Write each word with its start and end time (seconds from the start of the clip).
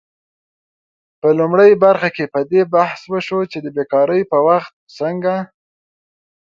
په 1.21 1.27
لومړۍ 1.39 1.71
برخه 1.83 2.09
کې 2.15 2.25
په 2.33 2.39
دې 2.51 2.61
بحث 2.73 3.01
وشو 3.11 3.39
چې 3.51 3.57
د 3.61 3.67
بیکارۍ 3.77 4.21
په 4.31 4.37
وخت 4.47 4.73
څنګه 4.99 5.33